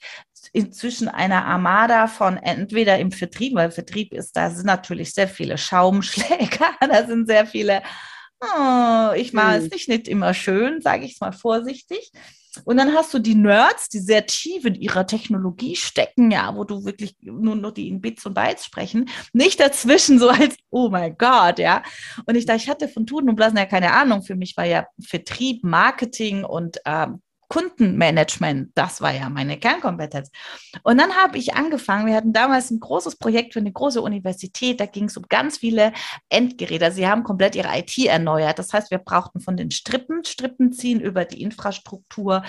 [0.53, 5.57] inzwischen einer Armada von entweder im Vertrieb, weil Vertrieb ist, da sind natürlich sehr viele
[5.57, 7.83] Schaumschläger, da sind sehr viele,
[8.39, 9.69] oh, ich mache es mhm.
[9.73, 12.11] nicht, nicht immer schön, sage ich es mal vorsichtig.
[12.65, 16.63] Und dann hast du die Nerds, die sehr tief in ihrer Technologie stecken, ja, wo
[16.63, 20.89] du wirklich nur noch die in Bits und Bytes sprechen, nicht dazwischen so als, oh
[20.89, 21.83] mein Gott, ja.
[22.25, 24.23] Und ich dachte, ich hatte von Tuten und Blasen ja keine Ahnung.
[24.23, 30.31] Für mich war ja Vertrieb, Marketing und ähm, Kundenmanagement, das war ja meine Kernkompetenz.
[30.83, 34.79] Und dann habe ich angefangen, wir hatten damals ein großes Projekt für eine große Universität,
[34.79, 35.91] da ging es um ganz viele
[36.29, 36.93] Endgeräte.
[36.93, 38.57] Sie haben komplett ihre IT erneuert.
[38.57, 42.43] Das heißt, wir brauchten von den Strippen, Strippen ziehen über die Infrastruktur,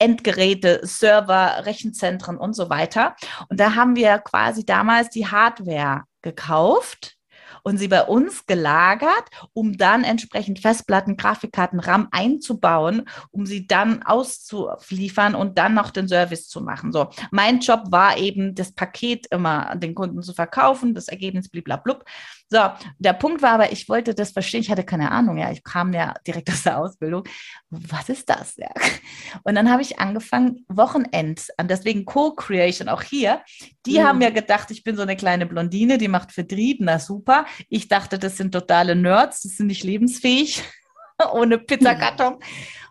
[0.00, 3.14] Endgeräte, Server, Rechenzentren und so weiter.
[3.48, 7.13] Und da haben wir quasi damals die Hardware gekauft
[7.62, 14.02] und sie bei uns gelagert, um dann entsprechend Festplatten, Grafikkarten, RAM einzubauen, um sie dann
[14.02, 16.92] auszuliefern und dann noch den Service zu machen.
[16.92, 22.04] So, mein Job war eben, das Paket immer den Kunden zu verkaufen, das Ergebnis bliblablub.
[22.50, 22.60] So,
[22.98, 24.60] der Punkt war aber, ich wollte das verstehen.
[24.60, 25.38] Ich hatte keine Ahnung.
[25.38, 27.24] Ja, ich kam ja direkt aus der Ausbildung.
[27.70, 28.56] Was ist das?
[28.56, 28.70] Ja.
[29.42, 33.42] Und dann habe ich angefangen, Wochenends, an deswegen Co-Creation auch hier.
[33.86, 34.04] Die mhm.
[34.04, 36.78] haben ja gedacht, ich bin so eine kleine Blondine, die macht Vertrieb.
[36.80, 37.46] Na super.
[37.68, 40.62] Ich dachte, das sind totale Nerds, das sind nicht lebensfähig.
[41.32, 42.38] ohne Pizzakarton.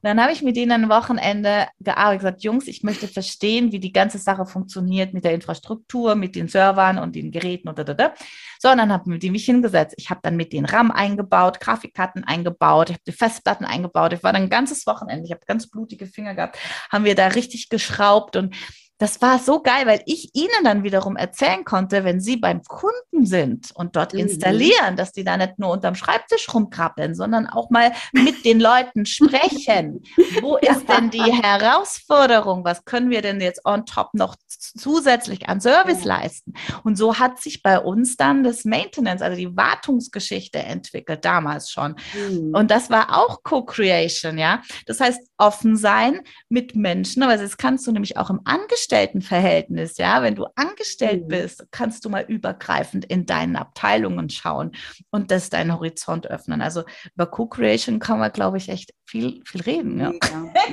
[0.03, 3.79] Und dann habe ich mit denen ein Wochenende gearbeitet, gesagt, Jungs, ich möchte verstehen, wie
[3.79, 7.85] die ganze Sache funktioniert mit der Infrastruktur, mit den Servern und den Geräten und da,
[7.85, 8.13] da, da.
[8.59, 9.95] So, und dann haben die mich hingesetzt.
[9.97, 14.11] Ich habe dann mit den RAM eingebaut, Grafikkarten eingebaut, ich habe die Festplatten eingebaut.
[14.11, 16.59] Ich war dann ein ganzes Wochenende, ich habe ganz blutige Finger gehabt,
[16.91, 18.53] haben wir da richtig geschraubt und
[18.99, 23.25] das war so geil, weil ich ihnen dann wiederum erzählen konnte, wenn sie beim Kunden
[23.25, 24.19] sind und dort mhm.
[24.19, 29.06] installieren, dass die da nicht nur unterm Schreibtisch rumkrabbeln, sondern auch mal mit den Leuten
[29.06, 30.03] sprechen.
[30.41, 32.63] Wo ist denn die Herausforderung?
[32.63, 36.53] Was können wir denn jetzt on top noch zusätzlich an Service leisten?
[36.84, 41.95] Und so hat sich bei uns dann das Maintenance, also die Wartungsgeschichte entwickelt, damals schon.
[42.13, 42.53] Mhm.
[42.53, 44.62] Und das war auch Co-Creation, ja.
[44.86, 49.98] Das heißt, offen sein mit Menschen, aber das kannst du nämlich auch im Angestellten Angestelltenverhältnis,
[49.98, 51.28] ja, wenn du angestellt mhm.
[51.30, 54.72] bist, kannst du mal übergreifend in deinen Abteilungen schauen
[55.10, 56.62] und das deinen Horizont öffnen.
[56.62, 56.84] Also
[57.15, 60.00] über Co-Creation kann man, glaube ich, echt viel, viel reden.
[60.00, 60.12] Ja.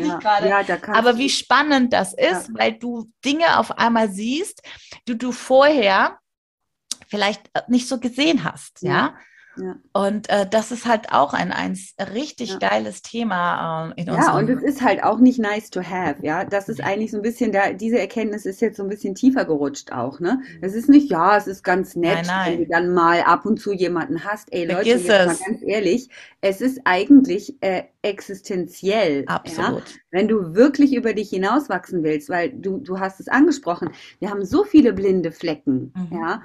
[0.00, 0.60] Ja, ja.
[0.62, 4.62] ja Aber wie spannend das ist, weil du Dinge auf einmal siehst,
[5.06, 6.18] die du vorher
[7.08, 9.14] vielleicht äh, nicht so gesehen hast, ja.
[9.56, 9.76] Ja.
[9.92, 11.76] Und äh, das ist halt auch ein, ein
[12.14, 12.58] richtig ja.
[12.58, 14.26] geiles Thema äh, in unserem...
[14.26, 16.44] Ja, und es ist halt auch nicht nice to have, ja.
[16.44, 19.44] Das ist eigentlich so ein bisschen, da, diese Erkenntnis ist jetzt so ein bisschen tiefer
[19.44, 20.40] gerutscht auch, ne.
[20.40, 20.58] Mhm.
[20.62, 22.52] Es ist nicht, ja, es ist ganz nett, nein, nein.
[22.52, 24.52] wenn du dann mal ab und zu jemanden hast.
[24.52, 26.08] Ey, Leute, jetzt mal ganz ehrlich,
[26.40, 29.24] es ist eigentlich äh, existenziell.
[29.26, 29.88] Absolut.
[29.88, 29.94] Ja?
[30.10, 34.44] Wenn du wirklich über dich hinauswachsen willst, weil du, du hast es angesprochen, wir haben
[34.44, 36.16] so viele blinde Flecken, mhm.
[36.16, 36.42] ja.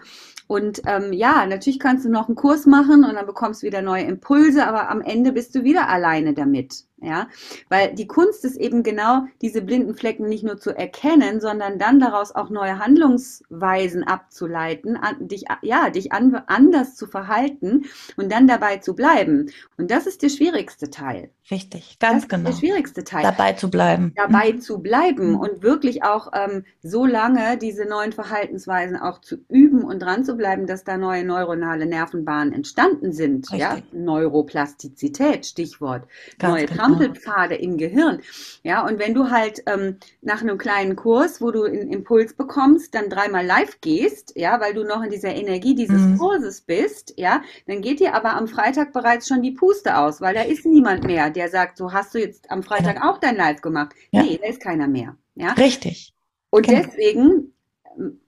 [0.47, 3.81] Und ähm, ja, natürlich kannst du noch einen Kurs machen und dann bekommst du wieder
[3.81, 6.83] neue Impulse, aber am Ende bist du wieder alleine damit.
[7.05, 7.27] Ja,
[7.69, 11.99] weil die Kunst ist eben genau, diese blinden Flecken nicht nur zu erkennen, sondern dann
[11.99, 17.85] daraus auch neue Handlungsweisen abzuleiten, an, dich, ja, dich an, anders zu verhalten
[18.17, 19.51] und dann dabei zu bleiben.
[19.77, 21.29] Und das ist der schwierigste Teil.
[21.51, 22.49] Richtig, ganz das genau.
[22.49, 23.21] Ist der schwierigste Teil.
[23.21, 24.13] Dabei zu bleiben.
[24.15, 24.61] Dabei mhm.
[24.61, 25.39] zu bleiben mhm.
[25.39, 30.35] und wirklich auch ähm, so lange diese neuen Verhaltensweisen auch zu üben und dran zu
[30.35, 33.51] bleiben, dass da neue neuronale Nervenbahnen entstanden sind.
[33.51, 33.59] Richtig.
[33.59, 36.07] Ja, Neuroplastizität, Stichwort.
[36.39, 36.83] Ganz neue genau.
[36.97, 38.21] Trampelpfade im Gehirn.
[38.63, 42.95] Ja, und wenn du halt ähm, nach einem kleinen Kurs, wo du einen Impuls bekommst,
[42.95, 46.17] dann dreimal live gehst, ja, weil du noch in dieser Energie dieses mhm.
[46.17, 50.33] Kurses bist, ja, dann geht dir aber am Freitag bereits schon die Puste aus, weil
[50.33, 53.61] da ist niemand mehr, der sagt, so hast du jetzt am Freitag auch dein Live
[53.61, 53.93] gemacht.
[54.11, 54.23] Ja.
[54.23, 55.15] Nee, da ist keiner mehr.
[55.35, 55.53] Ja?
[55.53, 56.13] Richtig.
[56.49, 56.81] Und genau.
[56.83, 57.51] deswegen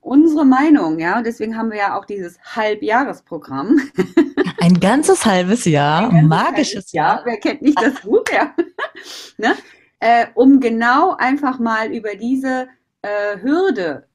[0.02, 3.80] unsere Meinung, ja, deswegen haben wir ja auch dieses Halbjahresprogramm.
[4.68, 7.20] Ein ganzes halbes Jahr, ein magisches Jahr.
[7.20, 7.26] Jahr.
[7.26, 8.26] Wer kennt nicht das Buch?
[8.30, 8.54] Ja.
[9.38, 9.56] ne?
[10.02, 12.68] äh, um genau einfach mal über diese
[13.02, 14.08] äh, Hürde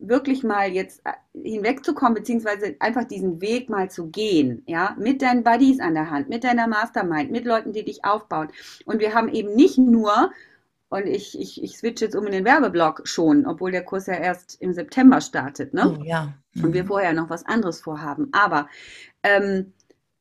[0.00, 5.44] wirklich mal jetzt äh, hinwegzukommen, beziehungsweise einfach diesen Weg mal zu gehen, ja, mit deinen
[5.44, 8.48] Buddies an der Hand, mit deiner Mastermind, mit Leuten, die dich aufbauen.
[8.84, 10.32] Und wir haben eben nicht nur
[10.92, 14.14] und ich, ich, ich switch jetzt um in den Werbeblock schon, obwohl der Kurs ja
[14.14, 15.72] erst im September startet.
[15.72, 15.96] Ne?
[15.98, 16.34] Oh, ja.
[16.52, 16.64] Mhm.
[16.64, 16.88] Und wir mhm.
[16.88, 18.28] vorher noch was anderes vorhaben.
[18.32, 18.68] Aber
[19.22, 19.72] ähm,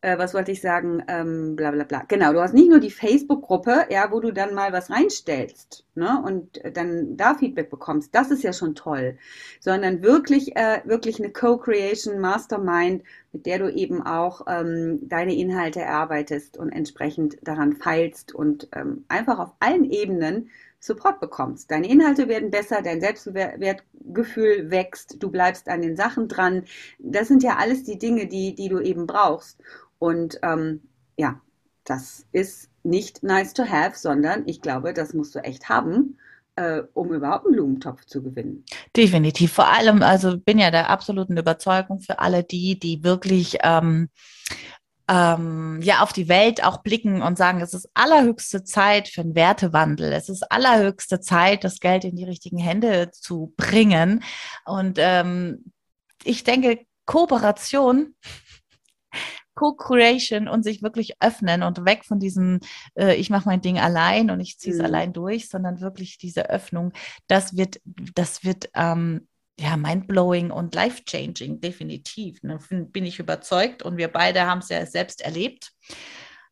[0.02, 2.04] äh, was wollte ich sagen, ähm, bla bla bla.
[2.08, 6.22] Genau, du hast nicht nur die Facebook-Gruppe, ja, wo du dann mal was reinstellst ne,
[6.26, 9.18] und dann da Feedback bekommst, das ist ja schon toll,
[9.60, 15.82] sondern wirklich, äh, wirklich eine Co-Creation Mastermind, mit der du eben auch ähm, deine Inhalte
[15.82, 20.50] erarbeitest und entsprechend daran feilst und ähm, einfach auf allen Ebenen
[20.84, 21.70] Support bekommst.
[21.70, 26.64] Deine Inhalte werden besser, dein Selbstwertgefühl wächst, du bleibst an den Sachen dran.
[26.98, 29.60] Das sind ja alles die Dinge, die, die du eben brauchst.
[30.02, 30.82] Und ähm,
[31.16, 31.40] ja,
[31.84, 36.18] das ist nicht nice to have, sondern ich glaube, das musst du echt haben,
[36.56, 38.66] äh, um überhaupt einen Blumentopf zu gewinnen.
[38.98, 39.54] Definitiv.
[39.54, 44.10] Vor allem, also bin ja der absoluten Überzeugung für alle die, die wirklich ähm,
[45.08, 49.36] ähm, ja auf die Welt auch blicken und sagen, es ist allerhöchste Zeit für einen
[49.36, 50.14] Wertewandel.
[50.14, 54.24] Es ist allerhöchste Zeit, das Geld in die richtigen Hände zu bringen.
[54.66, 55.72] Und ähm,
[56.24, 58.16] ich denke, Kooperation
[59.62, 62.60] Co-Creation und sich wirklich öffnen und weg von diesem,
[62.98, 64.86] äh, ich mache mein Ding allein und ich ziehe es mhm.
[64.86, 66.94] allein durch, sondern wirklich diese Öffnung,
[67.28, 69.28] das wird, das wird ähm,
[69.60, 72.42] ja, mindblowing und life-changing, definitiv.
[72.42, 72.58] Ne?
[72.70, 75.72] Bin ich überzeugt und wir beide haben es ja selbst erlebt.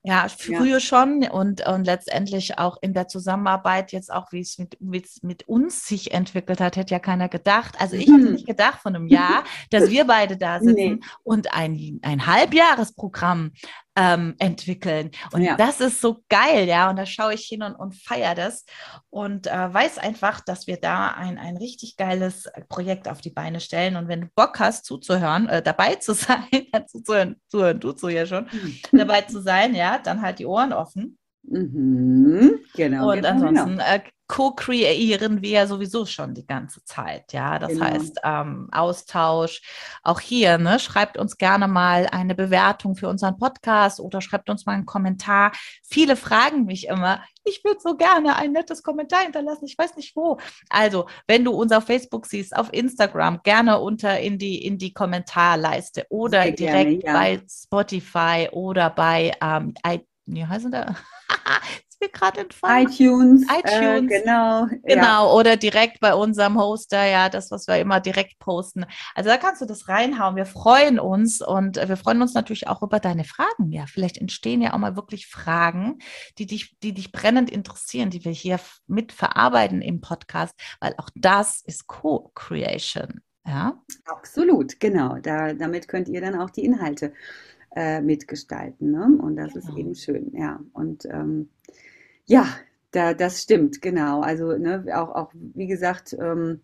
[0.02, 0.80] Ja, früher ja.
[0.80, 5.48] schon und, und letztendlich auch in der Zusammenarbeit jetzt auch, wie es mit, mit, mit
[5.50, 7.76] uns sich entwickelt hat, hätte ja keiner gedacht.
[7.80, 11.00] Also ich hätte nicht gedacht von einem Jahr, dass wir beide da sitzen nee.
[11.24, 13.52] und ein, ein Halbjahresprogramm
[14.00, 15.12] ähm, entwickeln.
[15.34, 15.58] Und ja.
[15.58, 16.90] das ist so geil, ja.
[16.90, 18.66] Und da schaue ich hin und, und feiere das
[19.10, 23.60] und äh, weiß einfach, dass wir da ein, ein richtig geiles Projekt auf die Beine
[23.60, 23.98] stellen.
[23.98, 26.48] Und wenn du Bock hast, zuzuhören, äh, dabei zu sein,
[26.88, 28.98] zuzuhören, zuhören tust du ja schon, mhm.
[28.98, 31.18] dabei zu sein, ja, dann halt die Ohren offen.
[31.52, 33.10] Mhm, genau.
[33.10, 33.84] Und genau, ansonsten genau.
[33.84, 37.34] Äh, co-kreieren wir sowieso schon die ganze Zeit.
[37.34, 37.86] Ja, das genau.
[37.86, 39.62] heißt ähm, Austausch.
[40.04, 44.68] Auch hier, ne, schreibt uns gerne mal eine Bewertung für unseren Podcast oder schreibt uns
[44.68, 45.52] mal einen Kommentar.
[45.84, 49.66] Viele fragen mich immer, ich würde so gerne ein nettes Kommentar hinterlassen.
[49.66, 50.38] Ich weiß nicht wo.
[50.70, 54.94] Also, wenn du uns auf Facebook siehst, auf Instagram, gerne unter in die, in die
[54.94, 57.14] Kommentarleiste oder Sehr direkt gerne, ja.
[57.14, 59.74] bei Spotify oder bei ähm,
[60.34, 60.96] Wie heißt der?
[62.00, 62.88] mir gerade entfallen.
[62.89, 63.44] iTunes.
[63.44, 64.12] Äh, iTunes.
[64.12, 64.68] Äh, genau.
[64.84, 65.26] Genau.
[65.26, 65.26] Ja.
[65.26, 68.86] Oder direkt bei unserem Hoster, ja, das, was wir immer direkt posten.
[69.15, 70.36] Also da kannst du das reinhauen.
[70.36, 73.72] Wir freuen uns und wir freuen uns natürlich auch über deine Fragen.
[73.72, 76.00] Ja, vielleicht entstehen ja auch mal wirklich Fragen,
[76.38, 81.10] die dich, die dich brennend interessieren, die wir hier mit verarbeiten im Podcast, weil auch
[81.15, 83.22] das ist Co-Creation.
[83.46, 83.82] Ja.
[84.06, 85.18] Absolut, genau.
[85.18, 87.13] Da, damit könnt ihr dann auch die Inhalte
[87.75, 88.91] äh, mitgestalten.
[88.91, 89.17] Ne?
[89.21, 89.65] Und das genau.
[89.65, 90.60] ist eben schön, ja.
[90.73, 91.49] Und ähm,
[92.25, 92.47] ja,
[92.91, 94.21] da, das stimmt, genau.
[94.21, 96.62] Also ne, auch, auch, wie gesagt, ähm,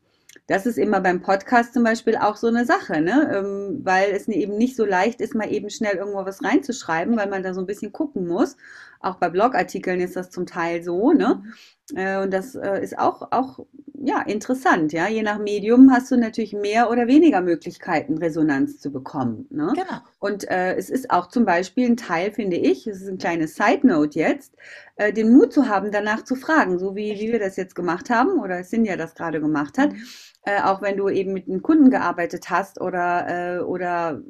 [0.48, 3.32] das ist immer beim Podcast zum Beispiel auch so eine Sache, ne?
[3.34, 7.30] Ähm, weil es eben nicht so leicht ist, mal eben schnell irgendwo was reinzuschreiben, weil
[7.30, 8.58] man da so ein bisschen gucken muss.
[9.00, 11.44] Auch bei Blogartikeln ist das zum Teil so, ne?
[11.92, 11.98] Mhm.
[11.98, 13.66] Äh, und das äh, ist auch, auch
[14.04, 15.08] ja, interessant, ja.
[15.08, 19.48] Je nach Medium hast du natürlich mehr oder weniger Möglichkeiten, Resonanz zu bekommen.
[19.50, 19.74] Ne?
[19.76, 20.00] Genau.
[20.20, 23.56] Und äh, es ist auch zum Beispiel ein Teil, finde ich, es ist ein kleines
[23.56, 24.54] Side-Note jetzt,
[24.96, 28.10] äh, den Mut zu haben, danach zu fragen, so wie, wie wir das jetzt gemacht
[28.10, 29.94] haben oder Sinja das gerade gemacht hat.
[29.94, 30.04] Mhm.
[30.46, 34.22] Äh, auch wenn du eben mit einem Kunden gearbeitet hast oder, äh, oder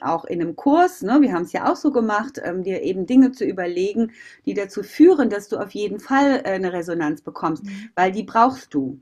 [0.00, 3.06] auch in einem Kurs, ne, wir haben es ja auch so gemacht, ähm, dir eben
[3.06, 4.10] Dinge zu überlegen,
[4.46, 7.90] die dazu führen, dass du auf jeden Fall äh, eine Resonanz bekommst, mhm.
[7.94, 8.98] weil die brauchst du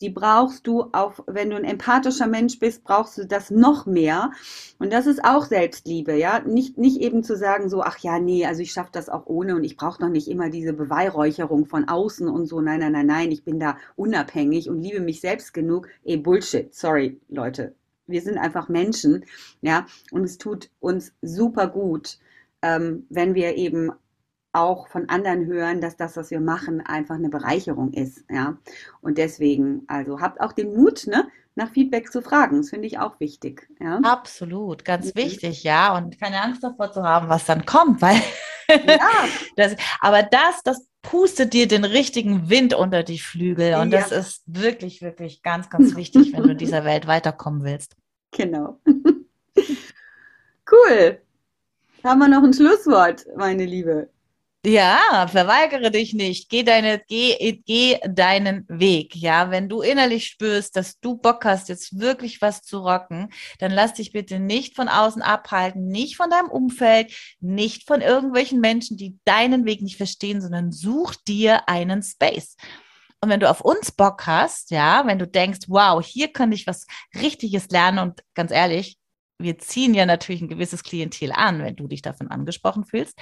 [0.00, 4.30] die brauchst du auch, wenn du ein empathischer Mensch bist, brauchst du das noch mehr.
[4.78, 6.40] Und das ist auch Selbstliebe, ja.
[6.40, 9.56] Nicht, nicht eben zu sagen so, ach ja, nee, also ich schaffe das auch ohne
[9.56, 12.60] und ich brauche noch nicht immer diese Beweihräucherung von außen und so.
[12.60, 15.88] Nein, nein, nein, nein, ich bin da unabhängig und liebe mich selbst genug.
[16.04, 17.74] Ey, Bullshit, sorry, Leute.
[18.06, 19.24] Wir sind einfach Menschen,
[19.62, 19.86] ja.
[20.10, 22.18] Und es tut uns super gut,
[22.62, 23.90] ähm, wenn wir eben
[24.56, 28.24] auch von anderen hören, dass das, was wir machen, einfach eine Bereicherung ist.
[28.30, 28.56] Ja?
[29.00, 32.58] Und deswegen, also habt auch den Mut, ne, nach Feedback zu fragen.
[32.58, 33.68] Das finde ich auch wichtig.
[33.80, 34.00] Ja?
[34.02, 35.18] Absolut, ganz mhm.
[35.20, 35.96] wichtig, ja.
[35.96, 38.20] Und keine Angst davor zu haben, was dann kommt, weil
[38.68, 38.98] ja.
[39.56, 43.74] das, aber das, das pustet dir den richtigen Wind unter die Flügel.
[43.74, 44.00] Und ja.
[44.00, 47.96] das ist wirklich, wirklich ganz, ganz wichtig, wenn du in dieser Welt weiterkommen willst.
[48.32, 48.80] Genau.
[49.56, 51.20] cool.
[52.02, 54.10] Haben wir noch ein Schlusswort, meine Liebe?
[54.68, 56.48] Ja, verweigere dich nicht.
[56.48, 59.14] Geh, deine, geh, geh deinen Weg.
[59.14, 63.28] Ja, wenn du innerlich spürst, dass du Bock hast, jetzt wirklich was zu rocken,
[63.60, 68.58] dann lass dich bitte nicht von außen abhalten, nicht von deinem Umfeld, nicht von irgendwelchen
[68.58, 72.56] Menschen, die deinen Weg nicht verstehen, sondern such dir einen Space.
[73.20, 76.66] Und wenn du auf uns Bock hast, ja, wenn du denkst, wow, hier könnte ich
[76.66, 78.98] was Richtiges lernen und ganz ehrlich,
[79.38, 83.16] wir ziehen ja natürlich ein gewisses Klientel an, wenn du dich davon angesprochen fühlst,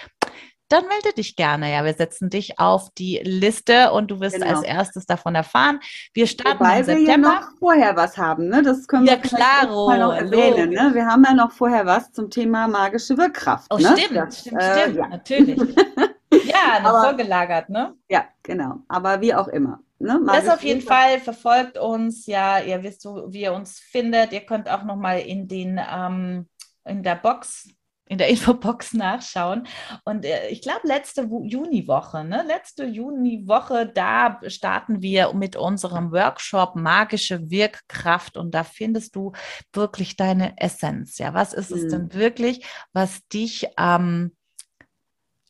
[0.75, 1.73] dann melde dich gerne.
[1.73, 4.49] Ja, wir setzen dich auf die Liste und du wirst genau.
[4.49, 5.79] als erstes davon erfahren.
[6.13, 7.29] Wir starten Wobei im September.
[7.29, 8.63] wir ja noch vorher was haben, ne?
[8.63, 10.71] Das können ja, wir klaro, mal noch erwähnen.
[10.71, 10.91] Ne?
[10.93, 13.73] Wir haben ja noch vorher was zum Thema magische Wirkkraft.
[13.73, 13.97] Oh, ne?
[13.97, 15.09] stimmt, das, stimmt, äh, stimmt, ja.
[15.09, 15.59] natürlich.
[16.45, 17.95] ja, noch vorgelagert, ne?
[18.09, 18.79] Ja, genau.
[18.89, 19.79] Aber wie auch immer.
[20.01, 20.21] Ne?
[20.27, 22.27] Das auf jeden Fall verfolgt uns.
[22.27, 24.33] Ja, ihr wisst, wie ihr uns findet.
[24.33, 26.49] Ihr könnt auch noch mal in den ähm,
[26.85, 27.69] in der Box
[28.07, 29.67] in der Infobox nachschauen.
[30.05, 32.45] Und äh, ich glaube, letzte Juniwoche, ne?
[32.47, 39.33] letzte Juniwoche, da starten wir mit unserem Workshop Magische Wirkkraft und da findest du
[39.73, 41.19] wirklich deine Essenz.
[41.19, 41.89] Ja, was ist es mhm.
[41.89, 44.33] denn wirklich, was dich ähm,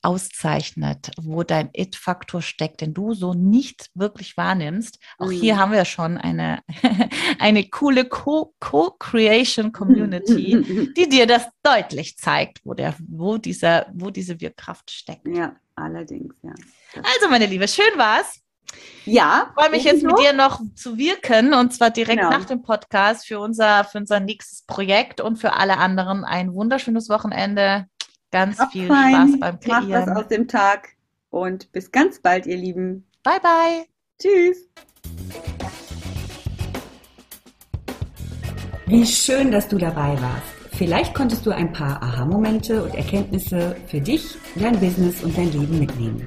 [0.04, 5.00] auszeichnet, wo dein It-Faktor steckt, den du so nicht wirklich wahrnimmst.
[5.18, 5.32] Auch mhm.
[5.32, 6.60] hier haben wir schon eine,
[7.38, 14.90] eine coole Co-Creation-Community, die dir das deutlich zeigt, wo, der, wo, dieser, wo diese Wirkkraft
[14.90, 15.28] steckt.
[15.28, 16.52] Ja, allerdings, ja.
[16.96, 18.44] Also, meine Liebe, schön war's.
[19.04, 19.48] Ja.
[19.48, 22.30] Ich freue mich jetzt mit dir noch zu wirken und zwar direkt genau.
[22.30, 27.08] nach dem Podcast für unser, für unser nächstes Projekt und für alle anderen ein wunderschönes
[27.08, 27.86] Wochenende
[28.34, 29.90] Ganz Hab viel fein, Spaß beim Kreieren.
[29.90, 30.88] Macht was aus dem Tag
[31.30, 33.06] und bis ganz bald, ihr Lieben.
[33.22, 33.84] Bye, bye.
[34.20, 34.68] Tschüss.
[38.86, 40.42] Wie schön, dass du dabei warst.
[40.72, 45.78] Vielleicht konntest du ein paar Aha-Momente und Erkenntnisse für dich, dein Business und dein Leben
[45.78, 46.26] mitnehmen.